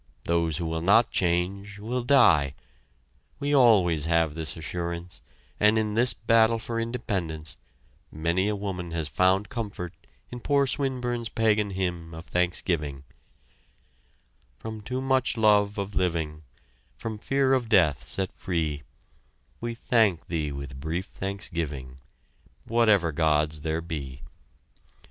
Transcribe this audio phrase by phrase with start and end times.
[0.23, 2.55] Those who will not change will die!
[3.39, 5.21] We always have this assurance,
[5.59, 7.55] and in this battle for independence,
[8.11, 9.93] many a woman has found comfort
[10.31, 13.03] in poor Swinburne's pagan hymn of thanksgiving:
[14.57, 16.45] From too much love of living,
[16.97, 18.81] From fear of death set free,
[19.59, 21.99] We thank thee with brief thanksgiving,
[22.65, 24.23] Whatever gods there be!